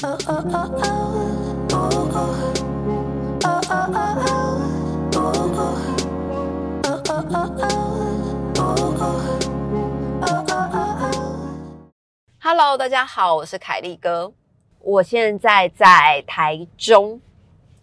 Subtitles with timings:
[0.00, 0.16] Hello，
[12.78, 14.32] 大家好，我是凯利哥。
[14.78, 17.20] 我现在在台中。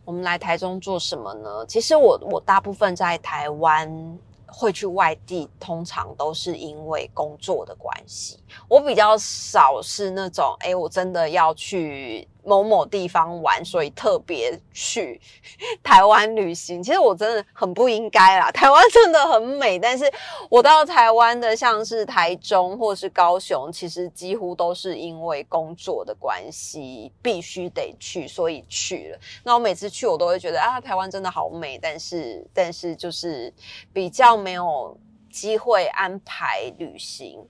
[0.06, 1.66] 我们来台中做什么呢？
[1.68, 4.18] 其实我我大部分在台湾
[4.58, 8.40] 会去外地，通常都是因为工作的关系。
[8.70, 12.28] 我比较少是那种，哎，我真的要去。
[12.46, 15.20] 某某地方玩，所以特别去
[15.84, 16.82] 台湾旅行。
[16.82, 19.80] 其实我真的很不应该啦， 台湾真的很美。
[19.80, 20.06] 但是
[20.50, 29.20] 我到台湾的，像是台中或是高雄，其实几乎都是因为工作的关系，必须得去，所以去了。
[29.44, 31.80] 那我每次去，我都会觉得啊，台湾真的好美。
[31.82, 33.54] 但是，但是就是
[33.92, 34.98] 比较没有
[35.32, 37.46] 机会安排旅行。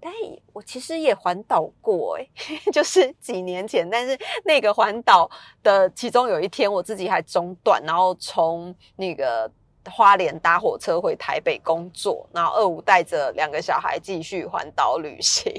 [0.00, 0.12] 但
[0.52, 2.26] 我其实也环岛过哎，
[2.72, 5.30] 就是几年前，但是那个环岛
[5.62, 9.50] 的其中有一天，我自己还中断，然后从那个
[9.90, 15.52] 花莲搭火车回台北工作，然后二五带着两个小孩继续环岛旅行，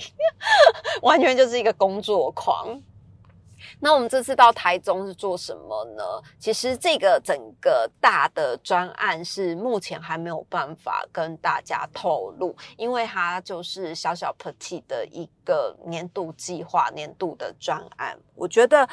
[1.04, 2.82] 完全就是一个工作狂。
[3.84, 6.04] 那我们这次到台中是做什么呢？
[6.40, 18.18] 其实这个整个大的专案是目前还没有办法跟大家透露，因为它就是小小 Petit 的一个年度计划、年度的专案。
[18.36, 18.88] 我觉得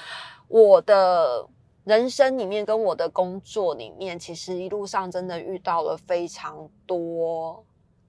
[0.49, 1.47] 我的
[1.85, 7.63] 人生里面跟我的工作里面，其实一路上真的遇到了非常多。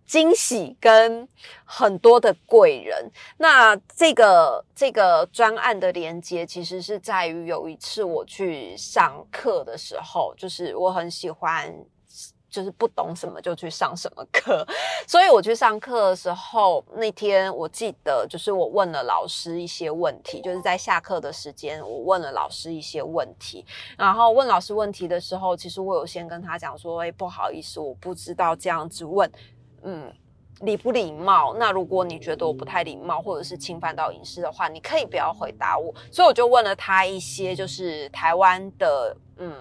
[0.10, 1.30] 惊喜跟
[1.64, 11.72] 很多的贵人，那这个这个专案的连接，其实是在于有一次我去上课的时候，就是我很喜欢，
[12.50, 14.66] 就是不懂什么就去上什么课，
[15.08, 23.64] 所以我去上课的时候，那天我记得就是我问了老师一些问题，就是在下课的时间，我问了老师一些问题，
[23.96, 29.32] 然后问老师问题的时候，其实我有先跟他讲说，哎，不好意思，我不知道这样子问。
[29.84, 30.14] 嗯，
[30.62, 31.56] 礼不礼貌？
[31.56, 35.94] 那如果你觉得我不太礼貌，或者是侵犯到隐私的话，你可以不要回答我。
[36.12, 39.54] 所以我就问了他一些，就是台湾的，嗯，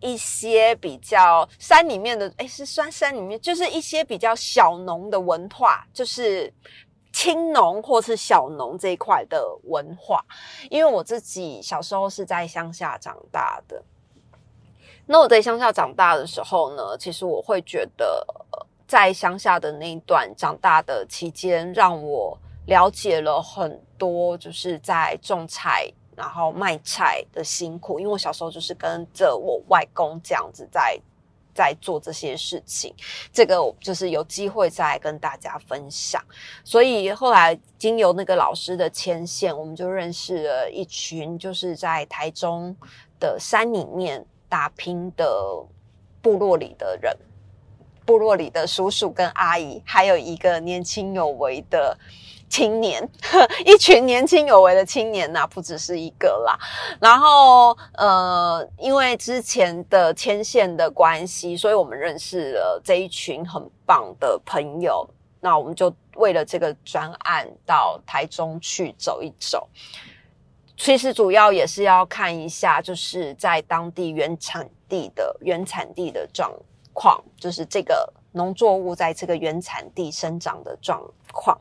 [0.00, 6.52] 一些比较山里面的，哎，是山山里面，就是一些比较小农的文化，就是
[7.12, 10.24] 青农或是小农这一块的文化。
[10.70, 13.82] 因为我自己小时候是在乡下长大的。
[15.10, 18.22] 那我在乡下长大的时候呢，其实我会觉得，
[18.86, 27.98] 在乡下的那一段长大的期间，让我了解了很多，就是在种菜然后卖菜的辛苦。
[27.98, 31.00] 因为我小时候就是跟着我外公这样子在
[31.54, 32.94] 在做这些事情，
[33.32, 36.22] 这个就是有机会再跟大家分享。
[36.62, 42.76] 所以后来经由那个老师的牵线，我们就认识了一群，就是在台中
[43.18, 44.22] 的山里面。
[44.48, 45.26] 打拼的
[46.20, 47.16] 部落里的人，
[48.04, 51.96] 部落里的叔叔跟阿姨，还有一个年轻有为的
[52.48, 53.06] 青年，
[53.66, 56.58] 一群年轻有为的青年呐，不只是一个啦。
[56.98, 65.08] 然后，呃，因为之前的牵线的关系，所以我们认识了这一群很棒的朋友。
[65.40, 69.68] 那我们就为了这个专案到台中去走一走。
[70.78, 76.50] 其实主要也是要看一下，就是在当地原产地的原产地的状
[76.94, 81.02] 况，就是这个农作物在这个原产地生长的状
[81.32, 81.58] 况。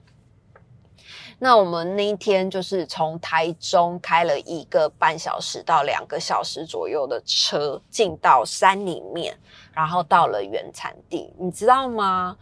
[1.39, 9.38] 那我们那一天就是从台中开了一个半小时到两个小时左右的车，进到山里面，
[9.73, 12.38] 然后到了原产地，你知道吗？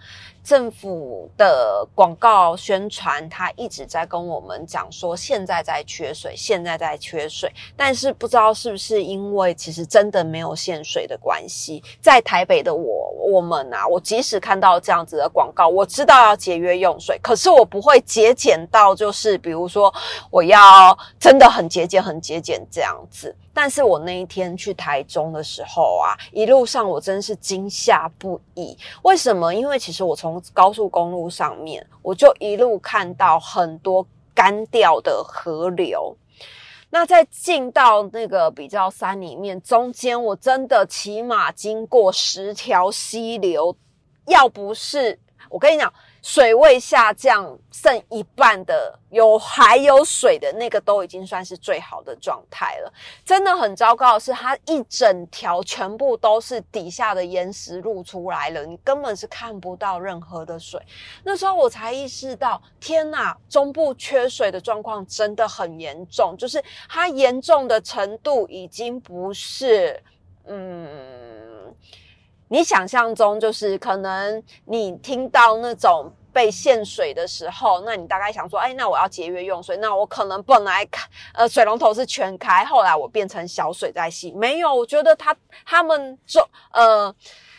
[0.45, 7.51] 政府的广告宣传，他一直在跟我们讲说，现在在缺水，现在在缺水。
[7.75, 19.91] 但是不知道是不是因为其实真的没有限水的关系，在台北的我我们啊，我即使看到这样子的广告，我知道要节约用水，可是我不会节俭到就是比如说
[20.29, 23.35] 我要真的很节俭、很节俭这样子。
[23.57, 28.77] 但是我那一天去台中的时候啊，一路上我真是惊吓不已。
[29.03, 29.55] 为什么？
[29.55, 36.15] 因为其实我从高速公路上面，我就一路看到很多干掉的河流。
[36.89, 43.75] 那在进到那个比较山里面，中间我真的起码经过十条溪流。
[44.27, 45.93] 要不是我跟你讲，
[46.25, 52.91] 水位下降剩一半的有还有水的那个都已经算是最好的状态了。
[53.23, 60.81] 真的很糟糕的是，它一整条全部都是底下的岩石露出来了，你根本是看不到任何的水。
[61.23, 70.01] 那时候我才意识到，天呐，中部缺水的状况真的很严重，就是它严重的程度已经不是，
[70.47, 70.89] 嗯，
[72.47, 87.13] 你想象中就是可能你听到那种被限水的时候，那你大概想说，哎，那我要节约用水，那我可能本来开呃水龙头是全开，后来我变成小水在洗，没有，我觉得他他们中呃。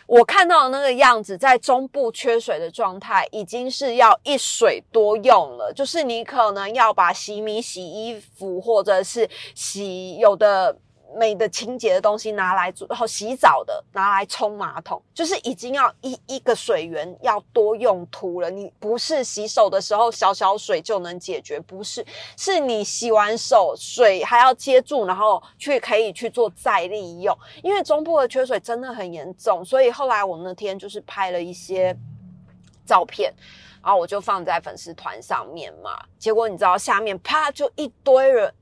[0.08, 5.72] 我看到的那个样子，在中部缺水的状态，已经是要一水多用了。
[5.74, 10.78] 就是你可能要把洗米、洗衣服，或者是洗有的。
[11.16, 18.50] 美的清洁的东西拿来做，然后洗澡的拿来冲马桶，就是已经要一一个水源要多用途了。
[18.50, 22.04] 你不是洗手的时候小小水就能解决，不是，
[22.36, 27.36] 是你洗完手水还要接住，然后去可以去做再利用。
[27.62, 31.96] 因为中部的缺水真的很严重，所以后来我那天就是拍了一些
[32.84, 33.32] 照片，
[33.82, 35.98] 然后我就放在粉丝团上面嘛。
[36.18, 38.52] 结果你知道下面啪就一堆人，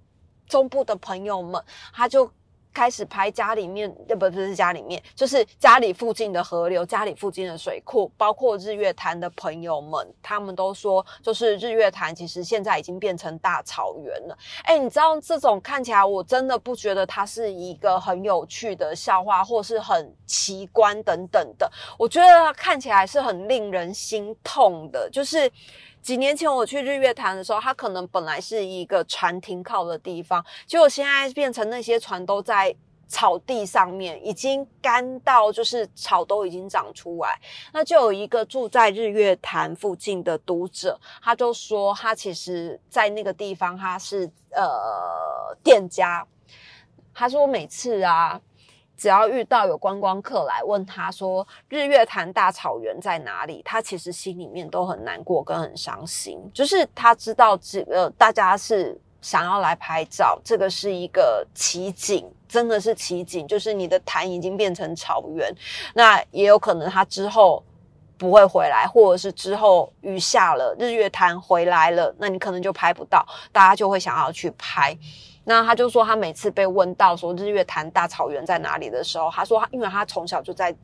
[0.46, 1.60] 中部的朋友们
[1.92, 2.30] 他就。
[2.74, 14.36] 开始拍家里面，呃，不，不是家里面，就是家里附近的河流，家里附近的水库，包括日月潭的朋友们，他们都说，就是日月潭其实现在已经变成大草原了。
[14.64, 25.48] 哎，你知道这种看起来，我真的不觉得它是一个很有趣的笑话，或是很奇观等等的，我觉得它看起来是很令人心痛的，就是。
[26.04, 32.76] 几年前我去日月潭的时候，它可能本来是一个船停靠的地方，结果现在变成那些船都在
[33.08, 37.40] 草地上面，已经干到就是草都已经长出来。
[37.72, 46.26] 那就有一个住在日月潭附近的读者，他就说他其实在那个地方他是呃店家，
[47.14, 48.38] 他说每次啊。
[48.96, 56.38] 只要遇到有观光客来问他说日月潭大草原在哪里，他其实心里面都很难过跟很伤心。
[56.52, 63.46] 就是他知道这个大家是想要来拍照，这个是一个奇景，真的是奇景。
[63.49, 65.55] 就是你的潭已经变成草原，
[65.94, 67.62] 那也有可能他之后
[68.16, 74.96] 不会回来，或者是之后雨下了，日月潭回来了，那你可能就拍不到，大家就会想要去拍。
[75.44, 80.75] 那他就说，他每次被问到说日月潭大草原在哪里的时候，他说，因为他从小就在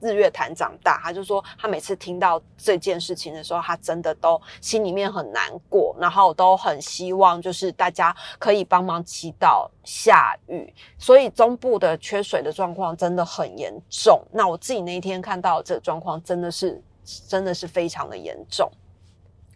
[0.00, 10.72] 日月潭长大，他就说，他每次听到这件事情的时候，他真的都心里面很难过，然后都很希望就是大家可以帮忙祈祷下雨。
[10.98, 14.20] 所以中部的缺水的状况真的很严重。
[14.32, 16.82] 那我自己那一天看到这个状况，真的是
[17.28, 18.70] 真的是非常的严重。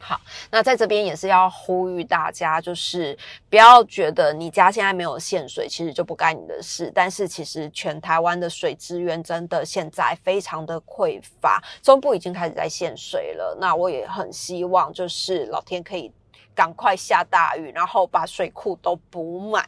[0.05, 0.21] 好，
[0.51, 3.17] 那在这边也是要呼吁大家，就是
[3.49, 6.91] 不要觉得你家现在没有限水，其实就不干你的事。
[6.93, 13.57] 但是其实全台湾的水资源真的现在非常的匮乏，中部已经开始在限水了。
[13.61, 16.11] 那我也很希望，就是老天可以
[16.53, 19.65] 赶快下大雨，然后把水库都补满。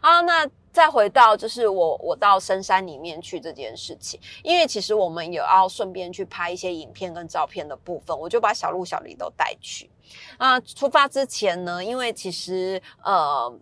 [0.00, 0.48] 啊，那。
[0.74, 9.88] 再回到就是我我到深山里面去这件事情，因为其实我们有要顺便去拍一些影片跟照片的部分，我就把小鹿小李都带去。
[10.36, 13.56] 啊，出发之前呢，因为其实呃，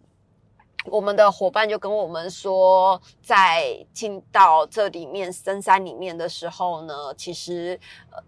[0.87, 7.79] 我们的伙伴就跟我们说，在进到这里面深山里面的时候呢，其实
[8.11, 8.23] 呃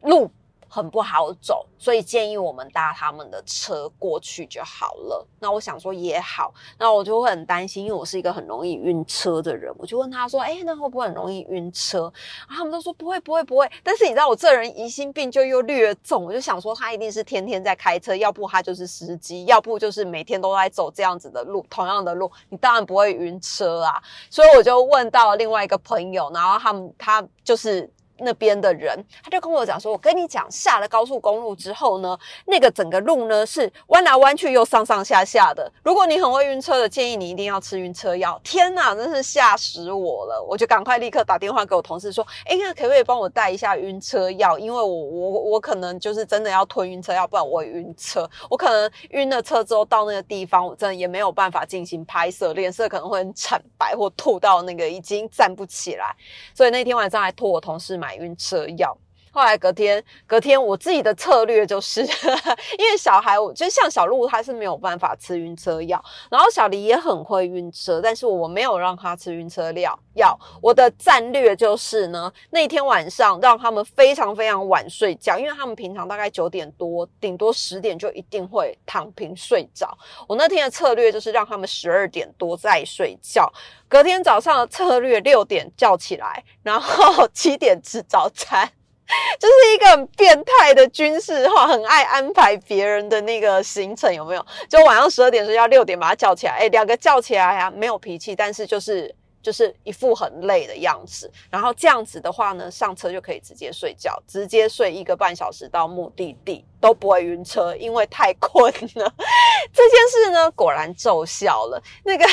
[0.00, 0.30] 路。
[0.68, 5.26] 很不好走，所以建议我们搭他们的车过去就好了。
[5.40, 9.72] 那我想说也好，那我就会很担心，因为我是一个很容易晕车的人。
[9.78, 12.12] 我就问他说：“哎，那会不会很容易晕车？”
[12.48, 13.70] 他们都说不会，不会，不会。
[13.82, 24.02] 但是你知道我这人疑心病就又略重，我就想说他一定是天天在开车，要不他就是司机，要不就是每天都在走这样子的路，同样的路，你当然不会晕车啊。
[24.28, 27.90] 所以我就问到另外一个朋友，然后他们他就是。
[28.18, 35.70] 那边的人，他就跟我讲说：“我跟你讲，下了高速公路之后呢，那个整个路呢是弯来弯去又上上下下的。
[35.82, 38.40] 如果你很会晕车的，建议你一定要吃晕车药。
[38.42, 40.44] 天哪，真是吓死我了！
[40.48, 44.58] 我就赶快立刻打电话给我同事说：，哎，那可不可以帮我带一下晕车药？
[44.58, 48.28] 因为我我我可能就是真的要吞晕车药，不然我会晕车。
[48.50, 56.14] 我可能晕了车之后到那个地方，我真的也没有办法进行拍摄，脸色可能会很惨白或吐到那个已经站不起来。
[56.52, 58.96] 所以那天晚上还托我同事买。”买晕车药，
[59.30, 62.02] 后来隔天，隔天我自己的策略就是，
[62.78, 69.98] 因为小孩，我就像小鹿，他是没有办法吃晕车药，然后小黎也很会晕车，但是我没有让他吃晕车药。
[70.14, 79.96] 药，我的战略就是呢，那天晚上让他们非常非常晚睡觉，因为他们平常大概九点多，顶多十点就一定会躺平睡着。
[80.26, 83.48] 我那天的策略就是让他们十二点多再睡觉，
[83.88, 88.68] 隔天早上的策略六点叫起来，然后七点吃早餐。
[89.40, 94.46] 就是一个很变态的军事化，很爱安排别人的那个行程，有没有？
[94.68, 101.30] 就晚上十二点睡要六点把他叫起来，哎，两个叫起来呀，没有脾气，但是就是就是一副很累的样子。
[101.50, 109.14] 然后这样子的话呢，上车就可以直接睡觉，直接睡一个半小时到目的地都不会晕车，因为太困了。
[109.72, 111.82] 这件事呢，果然奏效了。
[112.04, 112.26] 那个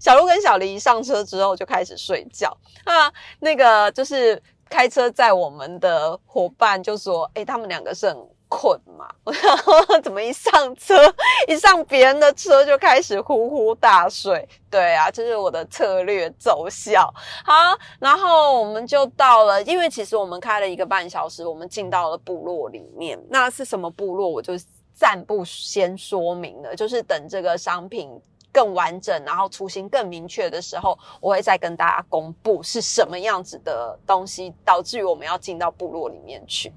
[0.00, 4.42] 小鹿跟小黎一上车之后就开始睡觉啊，那个就是。
[4.72, 8.16] 开车载我们的伙伴就说：“哎，他们两个是很
[8.48, 9.06] 困嘛？
[9.44, 10.94] 然后怎么一上车，
[11.46, 14.48] 一上别人的车就开始呼呼大睡？
[14.70, 17.12] 对啊，这是我的策略奏效。
[17.44, 17.52] 好，
[18.00, 23.22] 然后我们就到了，因为其实我们开了一个半小时，我们进到了部落里面。
[23.28, 24.26] 那是什么部落？
[24.26, 24.54] 我就
[24.94, 28.10] 暂不先说明了，就是等这个商品。”
[28.52, 36.72] 更完整，然后雏形更明确的时候，我会再跟大家公布是什么样子的东西，导致于我们要进到部落里面去。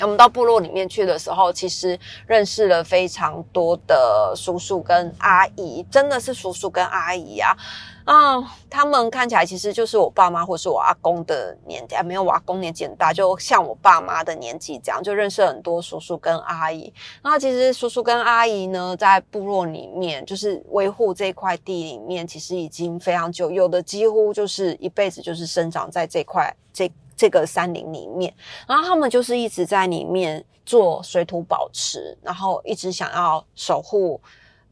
[0.00, 7.56] 我们到部落里面去的时候，其实认识了非常多的叔叔跟阿姨，真的是叔叔跟阿姨啊。
[8.04, 16.92] 啊，他们看起来其实就是我爸妈或是我阿公的年纪，没有我阿公年纪很大，就像我爸妈的年纪这样，就认识很多叔叔跟阿姨。
[17.22, 28.34] 那其实叔叔跟阿姨呢，在部落里面就是维护这块地里面，其实已经非常久，有的几乎就是一辈子就是生长在这块这这个山林里面，
[28.66, 34.20] 然后他们就是一直在里面做水土保持，然后一直想要守护。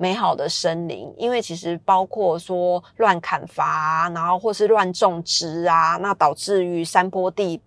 [0.01, 7.61] 美好的森林，因为其实包括说乱砍伐，然后或是乱种植啊，那导致于山坡地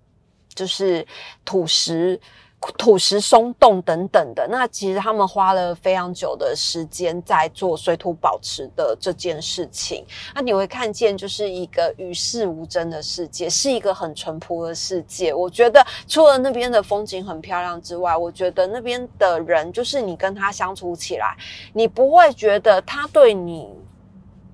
[0.56, 1.06] 就是
[1.46, 2.20] 土石。
[2.77, 10.05] 土石松动等等的，那其实他们花了非常久的时间在做水土保持的这件事情。
[10.34, 15.34] 那你会看见，就是一个与世无争的世界，是一个很淳朴的世界。
[15.34, 21.36] 我觉得除了那边的风景很漂亮之外，我觉得那边的人，就是你跟他相处起来，
[21.74, 23.67] 你不会觉得他对你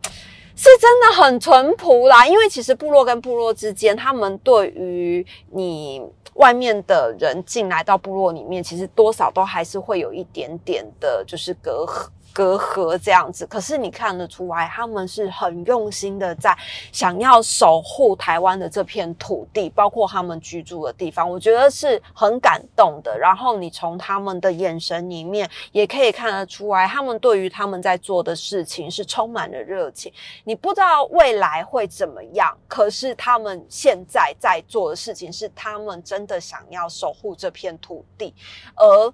[0.55, 2.25] 是真的很淳朴啦。
[2.25, 6.01] 因为其实部落跟部落之间，他们对于你。
[6.39, 12.07] 外面的人进来到部落里面，其实多少都还是会有一点点的，就是隔阂。
[12.33, 16.57] 隔阂这样子，可是你看得出来，他们是很用心的，在
[16.91, 23.17] 想要守护台湾的这片土地，包括他们居住的地方，我觉得是很感动的。
[23.17, 30.11] 然后你从他们的眼神里面，也可以看得出来，他们对于他们在做的事情是充满了热情。
[30.43, 38.33] 你不知道未来会怎么样，可是他们现在在做的事情，是他们真的想要守护这片土地，
[38.75, 39.13] 而。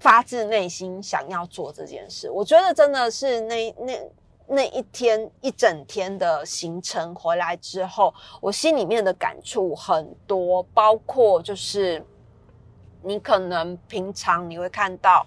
[0.00, 4.00] 发自内心想要做这件事，我觉得真的是那那
[4.46, 12.00] 那一天一整天的行程回来之后，我心里面的感触很多，包括就是
[13.02, 15.26] 你可能平常你会看到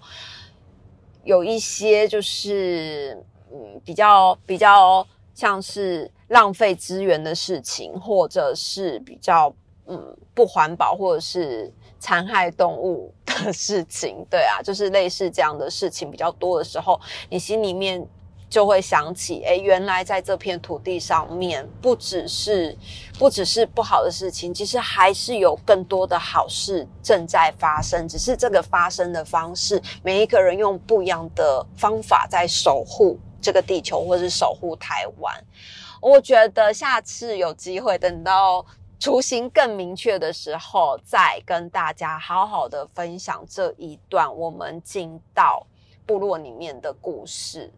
[1.22, 9.54] 有一些就是嗯比较比较像是浪费资源的事情，或者是比较
[9.86, 11.70] 嗯不环保，或者是。
[12.04, 13.14] 残害动物
[13.44, 18.06] 的事情，对啊，就是类似这样的事情比较多的时候，你心里面
[18.48, 22.76] 就会想起，哎，原来在这片土地上面，不只是
[23.18, 35.34] 不只是不好的事情，其实还是有更多的好事正在发生，只是这个发生的方式，每一个人用不一样的方法在守护这个地球，或是守护台湾。
[36.00, 38.64] 我觉得下次有机会等到。
[39.02, 45.66] 雏形更明确的时候，再跟大家好好的分享这一段我们进到
[46.06, 47.68] 部落里面的故事。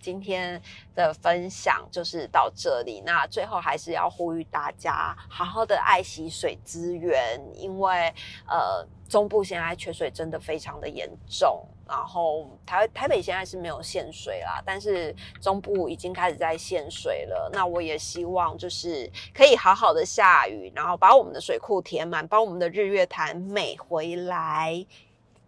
[0.00, 0.60] 今天
[0.94, 3.02] 的分享就是到这里。
[3.04, 8.12] 那最后还是要呼吁大家好好的爱惜水资源，因为
[8.46, 11.64] 呃中部现在缺水真的非常的严重。
[11.88, 17.48] 然后台台北现在是没有限水啦，但是中部已经开始在限水了。
[17.54, 24.84] 那我也希望就是可以好好的下雨，然后把我们的水库填满，把我们的日月潭美回来。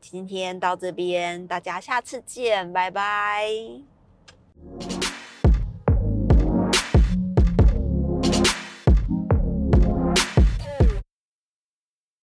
[0.00, 3.89] 今天到这边，大家下次见，拜拜。
[4.62, 5.09] Thank you.